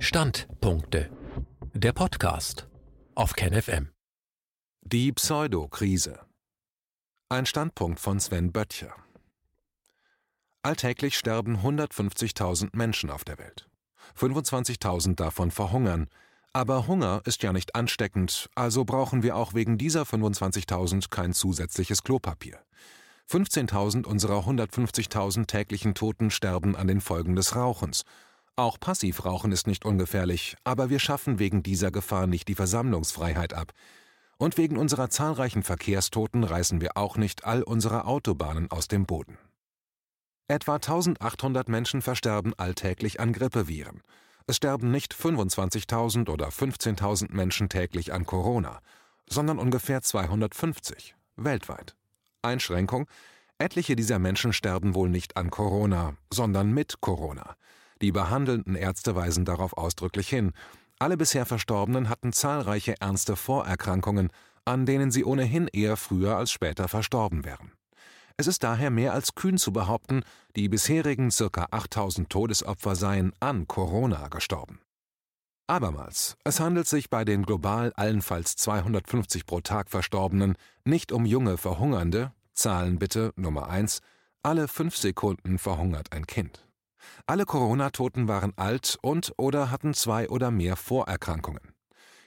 [0.00, 1.10] Standpunkte.
[1.74, 2.68] Der Podcast
[3.16, 3.88] auf KenFM.
[4.80, 6.20] Die Pseudokrise.
[7.28, 8.94] Ein Standpunkt von Sven Böttcher.
[10.62, 13.68] Alltäglich sterben 150.000 Menschen auf der Welt.
[14.16, 16.08] 25.000 davon verhungern.
[16.52, 22.04] Aber Hunger ist ja nicht ansteckend, also brauchen wir auch wegen dieser 25.000 kein zusätzliches
[22.04, 22.60] Klopapier.
[23.28, 28.04] 15.000 unserer 150.000 täglichen Toten sterben an den Folgen des Rauchens.
[28.58, 33.70] Auch Passivrauchen ist nicht ungefährlich, aber wir schaffen wegen dieser Gefahr nicht die Versammlungsfreiheit ab.
[34.36, 39.38] Und wegen unserer zahlreichen Verkehrstoten reißen wir auch nicht all unsere Autobahnen aus dem Boden.
[40.48, 44.02] Etwa 1800 Menschen versterben alltäglich an Grippeviren.
[44.48, 48.80] Es sterben nicht 25.000 oder 15.000 Menschen täglich an Corona,
[49.28, 51.94] sondern ungefähr 250 weltweit.
[52.42, 53.06] Einschränkung:
[53.58, 57.54] Etliche dieser Menschen sterben wohl nicht an Corona, sondern mit Corona.
[58.00, 60.52] Die behandelnden Ärzte weisen darauf ausdrücklich hin.
[60.98, 64.30] Alle bisher Verstorbenen hatten zahlreiche ernste Vorerkrankungen,
[64.64, 67.72] an denen sie ohnehin eher früher als später verstorben wären.
[68.36, 70.22] Es ist daher mehr als kühn zu behaupten,
[70.54, 71.66] die bisherigen ca.
[71.70, 74.80] 8000 Todesopfer seien an Corona gestorben.
[75.66, 81.58] Abermals, es handelt sich bei den global allenfalls 250 pro Tag Verstorbenen nicht um junge
[81.58, 84.00] Verhungernde, Zahlen bitte Nummer 1,
[84.42, 86.67] alle fünf Sekunden verhungert ein Kind.
[87.26, 91.74] Alle Corona-Toten waren alt und oder hatten zwei oder mehr Vorerkrankungen.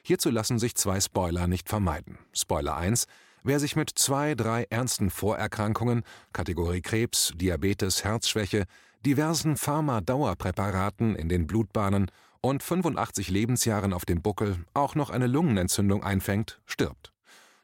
[0.03, 2.17] Hierzu lassen sich zwei Spoiler nicht vermeiden.
[2.33, 3.05] Spoiler 1,
[3.44, 8.66] wer sich mit zwei, drei ernsten Vorerkrankungen, Kategorie Krebs, Diabetes, Herzschwäche,
[9.05, 12.11] diversen Pharma-Dauerpräparaten in den Blutbahnen
[12.42, 17.14] und 85 Lebensjahren auf dem Buckel auch noch eine Lungenentzündung einfängt, stirbt.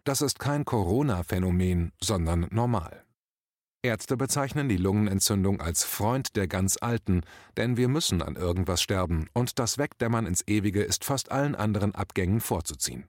[0.03, 3.03] Das ist kein Corona-Phänomen, sondern normal.
[3.83, 7.21] Ärzte bezeichnen die Lungenentzündung als Freund der ganz Alten,
[7.57, 11.93] denn wir müssen an irgendwas sterben und das Wegdämmern ins Ewige ist fast allen anderen
[11.95, 13.05] Abgängen vorzuziehen.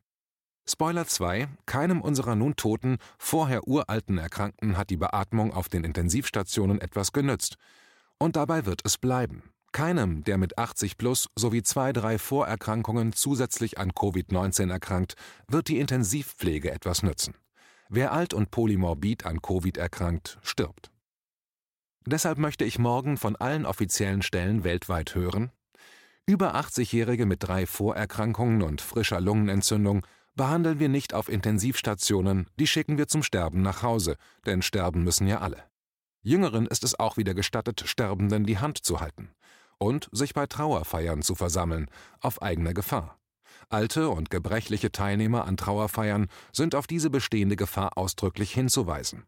[0.69, 6.81] Spoiler 2: Keinem unserer nun toten, vorher uralten Erkrankten hat die Beatmung auf den Intensivstationen
[6.81, 7.57] etwas genützt.
[8.19, 9.43] Und dabei wird es bleiben.
[9.73, 15.15] Keinem, der mit 80 plus sowie zwei, drei Vorerkrankungen zusätzlich an Covid-19 erkrankt,
[15.47, 17.35] wird die Intensivpflege etwas nützen.
[17.89, 20.91] Wer alt und polymorbid an Covid erkrankt, stirbt.
[22.07, 25.51] Deshalb möchte ich morgen von allen offiziellen Stellen weltweit hören,
[26.27, 32.99] über 80-Jährige mit drei Vorerkrankungen und frischer Lungenentzündung behandeln wir nicht auf Intensivstationen, die schicken
[32.99, 35.65] wir zum Sterben nach Hause, denn sterben müssen ja alle.
[36.23, 39.31] Jüngeren ist es auch wieder gestattet, Sterbenden die Hand zu halten
[39.79, 43.18] und sich bei Trauerfeiern zu versammeln, auf eigene Gefahr.
[43.71, 49.25] Alte und gebrechliche Teilnehmer an Trauerfeiern sind auf diese bestehende Gefahr ausdrücklich hinzuweisen.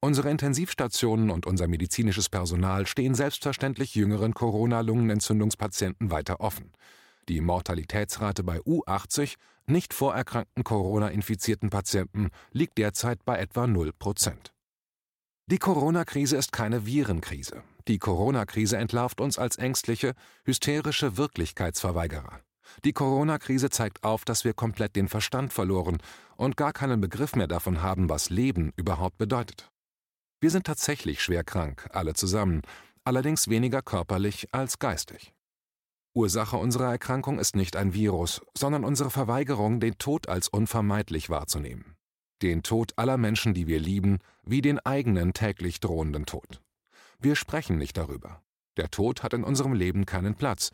[0.00, 6.72] Unsere Intensivstationen und unser medizinisches Personal stehen selbstverständlich jüngeren Corona-Lungenentzündungspatienten weiter offen.
[7.28, 14.52] Die Mortalitätsrate bei U80, nicht vorerkrankten Corona-infizierten Patienten, liegt derzeit bei etwa 0 Prozent.
[15.46, 17.62] Die Corona-Krise ist keine Virenkrise.
[17.88, 22.40] Die Corona-Krise entlarvt uns als ängstliche, hysterische Wirklichkeitsverweigerer.
[22.84, 25.98] Die Corona-Krise zeigt auf, dass wir komplett den Verstand verloren
[26.36, 29.70] und gar keinen Begriff mehr davon haben, was Leben überhaupt bedeutet.
[30.40, 32.62] Wir sind tatsächlich schwer krank, alle zusammen,
[33.04, 35.32] allerdings weniger körperlich als geistig.
[36.14, 41.96] Ursache unserer Erkrankung ist nicht ein Virus, sondern unsere Verweigerung, den Tod als unvermeidlich wahrzunehmen.
[42.42, 46.60] Den Tod aller Menschen, die wir lieben, wie den eigenen täglich drohenden Tod.
[47.18, 48.42] Wir sprechen nicht darüber.
[48.76, 50.70] Der Tod hat in unserem Leben keinen Platz.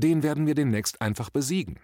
[0.00, 1.80] Den werden wir demnächst einfach besiegen.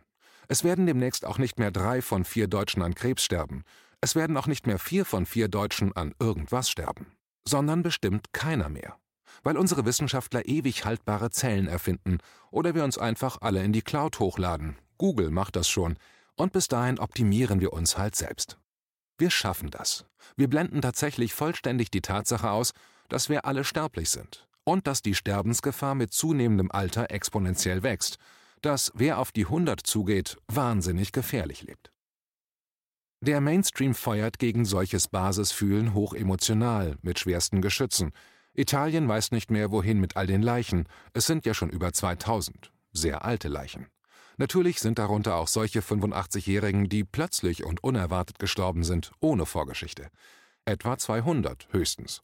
[0.46, 3.64] Es werden demnächst auch nicht mehr drei von vier Deutschen an Krebs sterben.
[4.00, 7.06] Es werden auch nicht mehr vier von vier Deutschen an irgendwas sterben.
[7.46, 8.96] Sondern bestimmt keiner mehr.
[9.42, 12.18] Weil unsere Wissenschaftler ewig haltbare Zellen erfinden
[12.52, 14.78] oder wir uns einfach alle in die Cloud hochladen.
[14.96, 15.96] Google macht das schon.
[16.36, 18.58] Und bis dahin optimieren wir uns halt selbst.
[19.18, 20.06] Wir schaffen das.
[20.36, 22.72] Wir blenden tatsächlich vollständig die Tatsache aus,
[23.08, 28.18] dass wir alle sterblich sind und dass die Sterbensgefahr mit zunehmendem Alter exponentiell wächst,
[28.62, 31.92] dass wer auf die 100 zugeht, wahnsinnig gefährlich lebt.
[33.20, 38.12] Der Mainstream feuert gegen solches Basisfühlen hochemotional mit schwersten Geschützen.
[38.52, 40.86] Italien weiß nicht mehr, wohin mit all den Leichen.
[41.14, 42.70] Es sind ja schon über 2000.
[42.92, 43.86] Sehr alte Leichen.
[44.36, 50.08] Natürlich sind darunter auch solche 85-Jährigen, die plötzlich und unerwartet gestorben sind, ohne Vorgeschichte.
[50.64, 52.22] Etwa 200 höchstens.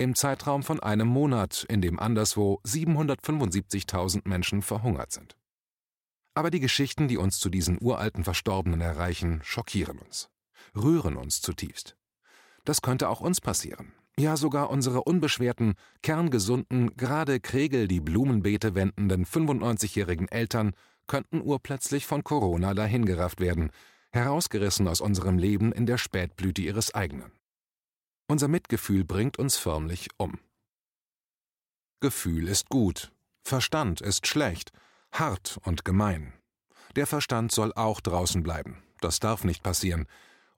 [0.00, 5.36] Im Zeitraum von einem Monat, in dem anderswo 775.000 Menschen verhungert sind.
[6.34, 10.30] Aber die Geschichten, die uns zu diesen uralten Verstorbenen erreichen, schockieren uns,
[10.76, 11.96] rühren uns zutiefst.
[12.64, 13.92] Das könnte auch uns passieren.
[14.16, 20.74] Ja, sogar unsere unbeschwerten, kerngesunden, gerade Kregel die Blumenbeete wendenden 95-jährigen Eltern
[21.08, 23.72] könnten urplötzlich von Corona dahingerafft werden,
[24.12, 27.32] herausgerissen aus unserem Leben in der Spätblüte ihres eigenen.
[28.28, 30.38] Unser Mitgefühl bringt uns förmlich um.
[32.00, 33.10] Gefühl ist gut,
[33.42, 34.70] Verstand ist schlecht,
[35.10, 36.34] hart und gemein.
[36.94, 38.82] Der Verstand soll auch draußen bleiben.
[39.00, 40.06] Das darf nicht passieren.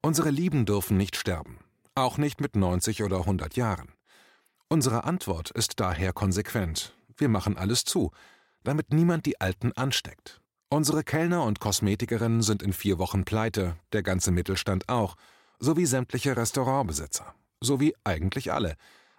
[0.03, 1.59] Unsere Lieben dürfen nicht sterben.
[1.95, 3.93] Auch nicht mit 90 oder 100 Jahren.
[4.69, 6.95] Unsere Antwort ist daher konsequent.
[7.17, 8.11] Wir machen alles zu,
[8.65, 10.41] damit niemand die Alten ansteckt.
[10.71, 15.17] Unsere Kellner und Kosmetikerinnen sind in vier Wochen pleite, der ganze Mittelstand auch,
[15.59, 18.75] sowie sämtliche Restaurantbesitzer, sowie eigentlich alle.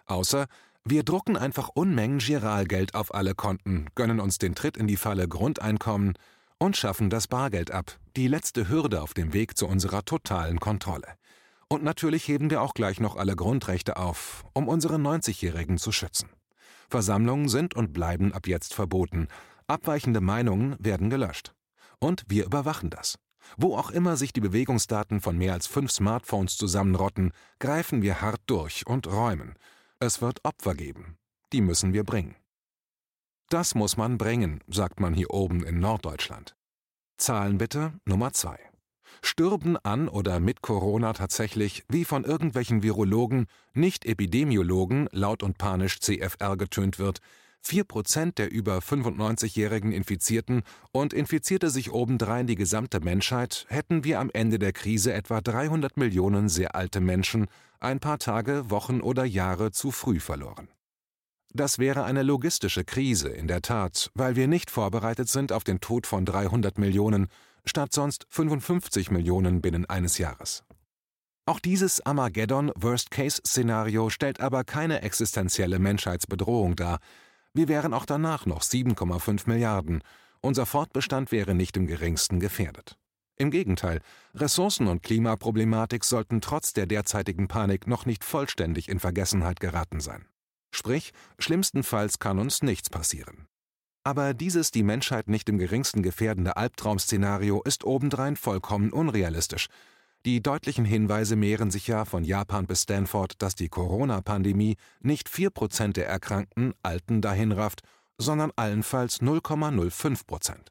[0.06, 0.46] Außer
[0.84, 5.28] wir drucken einfach Unmengen Giralgeld auf alle Konten, gönnen uns den Tritt in die Falle
[5.28, 6.14] Grundeinkommen
[6.58, 11.06] und schaffen das Bargeld ab, die letzte Hürde auf dem Weg zu unserer totalen Kontrolle.
[11.68, 16.28] Und natürlich heben wir auch gleich noch alle Grundrechte auf, um unsere 90-Jährigen zu schützen.
[16.90, 19.28] Versammlungen sind und bleiben ab jetzt verboten,
[19.68, 21.54] abweichende Meinungen werden gelöscht.
[22.00, 23.18] Und wir überwachen das.
[23.56, 28.40] Wo auch immer sich die Bewegungsdaten von mehr als fünf Smartphones zusammenrotten, greifen wir hart
[28.46, 29.54] durch und räumen.
[29.98, 31.16] Es wird Opfer geben.
[31.52, 32.36] Die müssen wir bringen.
[33.48, 36.56] Das muss man bringen, sagt man hier oben in Norddeutschland.
[37.18, 38.58] Zahlen bitte Nummer zwei.
[39.20, 46.00] Stürben an oder mit Corona tatsächlich, wie von irgendwelchen Virologen, nicht Epidemiologen, laut und panisch
[46.00, 47.20] CFR getönt wird,
[47.64, 54.30] 4% der über 95-jährigen Infizierten und infizierte sich obendrein die gesamte Menschheit, hätten wir am
[54.32, 57.46] Ende der Krise etwa 300 Millionen sehr alte Menschen
[57.80, 60.68] ein paar Tage, Wochen oder Jahre zu früh verloren.
[61.54, 65.80] Das wäre eine logistische Krise, in der Tat, weil wir nicht vorbereitet sind auf den
[65.80, 67.28] Tod von 300 Millionen,
[67.66, 70.64] statt sonst 55 Millionen binnen eines Jahres.
[71.44, 77.00] Auch dieses Armageddon-Worst-Case-Szenario stellt aber keine existenzielle Menschheitsbedrohung dar.
[77.54, 80.02] Wir wären auch danach noch 7,5 Milliarden.
[80.40, 82.96] Unser Fortbestand wäre nicht im geringsten gefährdet.
[83.36, 84.00] Im Gegenteil,
[84.34, 90.26] Ressourcen- und Klimaproblematik sollten trotz der derzeitigen Panik noch nicht vollständig in Vergessenheit geraten sein.
[90.74, 93.46] Sprich, schlimmstenfalls kann uns nichts passieren.
[94.04, 99.68] Aber dieses die Menschheit nicht im geringsten gefährdende Albtraum-Szenario ist obendrein vollkommen unrealistisch.
[100.24, 105.94] Die deutlichen Hinweise mehren sich ja von Japan bis Stanford, dass die Corona-Pandemie nicht 4%
[105.94, 107.82] der Erkrankten Alten dahinrafft,
[108.18, 110.68] sondern allenfalls 0,05%.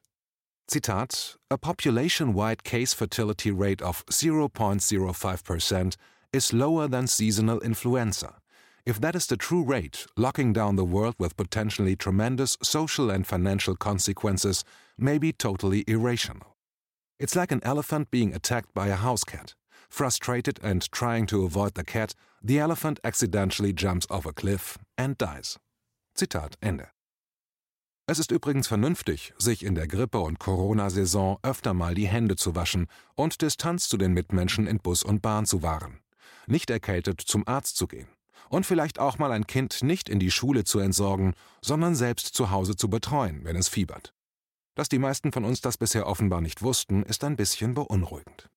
[0.68, 5.96] Zitat: A population-wide case fertility rate of 0.05%
[6.32, 8.42] is lower than seasonal influenza.
[8.86, 13.28] If that is the true rate, locking down the world with potentially tremendous social and
[13.28, 14.64] financial consequences
[14.98, 16.51] may be totally irrational.
[17.22, 19.54] It's like an elephant being attacked by a house cat.
[19.92, 25.16] Frustrated and trying to avoid the cat, the elephant accidentally jumps off a cliff and
[25.20, 25.60] dies.
[26.18, 26.88] Zitat Ende.
[28.08, 32.56] Es ist übrigens vernünftig, sich in der Grippe- und Corona-Saison öfter mal die Hände zu
[32.56, 36.00] waschen und Distanz zu den Mitmenschen in Bus und Bahn zu wahren.
[36.48, 38.08] Nicht erkältet zum Arzt zu gehen
[38.50, 42.50] und vielleicht auch mal ein Kind nicht in die Schule zu entsorgen, sondern selbst zu
[42.50, 44.12] Hause zu betreuen, wenn es fiebert.
[44.76, 48.50] Dass die meisten von uns das bisher offenbar nicht wussten, ist ein bisschen beunruhigend.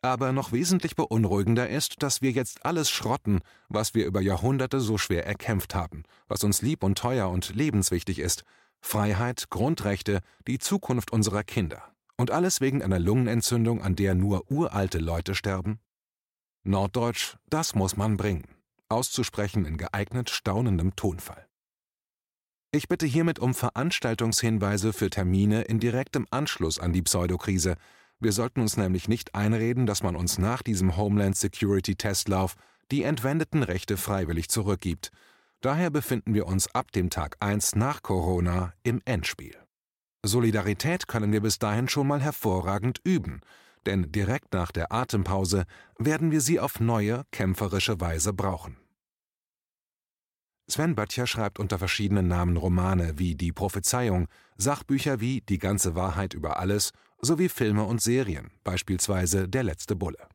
[0.00, 4.98] Aber noch wesentlich beunruhigender ist, dass wir jetzt alles schrotten, was wir über Jahrhunderte so
[4.98, 8.42] schwer erkämpft haben, was uns lieb und teuer und lebenswichtig ist.
[8.80, 11.82] Freiheit, Grundrechte, die Zukunft unserer Kinder.
[12.16, 15.78] Und alles wegen einer Lungenentzündung, an der nur uralte Leute sterben?
[16.64, 18.46] Norddeutsch, das muss man bringen
[18.92, 21.46] auszusprechen in geeignet staunendem Tonfall.
[22.74, 27.76] Ich bitte hiermit um Veranstaltungshinweise für Termine in direktem Anschluss an die Pseudokrise.
[28.18, 32.54] Wir sollten uns nämlich nicht einreden, dass man uns nach diesem Homeland Security Testlauf
[32.90, 35.10] die entwendeten Rechte freiwillig zurückgibt.
[35.60, 39.54] Daher befinden wir uns ab dem Tag 1 nach Corona im Endspiel.
[40.24, 43.42] Solidarität können wir bis dahin schon mal hervorragend üben,
[43.84, 45.64] denn direkt nach der Atempause
[45.98, 48.81] werden wir sie auf neue, kämpferische Weise brauchen.
[50.68, 56.34] Sven Böttcher schreibt unter verschiedenen Namen Romane wie Die Prophezeiung, Sachbücher wie Die ganze Wahrheit
[56.34, 60.28] über alles sowie Filme und Serien, beispielsweise Der letzte Bulle.